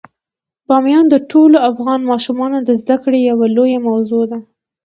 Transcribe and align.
بامیان 0.67 1.05
د 1.09 1.15
ټولو 1.31 1.57
افغان 1.69 1.99
ماشومانو 2.11 2.57
د 2.67 2.69
زده 2.81 2.95
کړې 3.03 3.19
یوه 3.29 3.45
لویه 3.55 3.79
موضوع 3.87 4.23
ده. 4.31 4.39